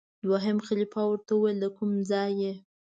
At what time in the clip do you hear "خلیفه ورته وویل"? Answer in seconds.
0.67-1.57